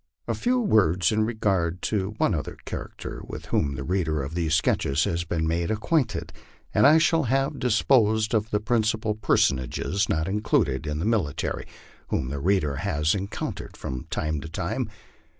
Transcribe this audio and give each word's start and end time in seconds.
A 0.27 0.33
few 0.33 0.59
words 0.59 1.11
in 1.11 1.25
regard 1.25 1.83
to 1.83 2.15
one 2.17 2.33
other 2.33 2.57
character 2.65 3.21
with 3.23 3.45
whom 3.45 3.75
the 3.75 3.83
reader 3.83 4.23
of 4.23 4.33
these 4.33 4.55
sketches 4.55 5.03
has 5.03 5.23
been 5.25 5.45
made 5.47 5.69
acquainted, 5.69 6.33
and 6.73 6.87
I 6.87 6.97
shall 6.97 7.25
have 7.25 7.59
disposed 7.59 8.33
of 8.33 8.49
the 8.49 8.59
principal 8.59 9.13
personages, 9.13 10.09
not 10.09 10.27
included 10.27 10.87
in 10.87 10.97
the 10.97 11.05
military, 11.05 11.67
whom 12.07 12.29
the 12.31 12.39
reader 12.39 12.77
has 12.77 13.13
en 13.13 13.27
countered 13.27 13.77
from 13.77 14.07
time 14.09 14.41
to 14.41 14.49
time. 14.49 14.89